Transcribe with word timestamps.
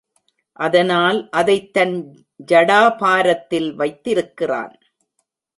அதனால் 0.53 1.29
அதைத் 1.29 1.73
தன் 1.73 2.25
ஜடாபாரத்தில் 2.51 3.73
வைத்திருக்கிறான். 3.73 4.79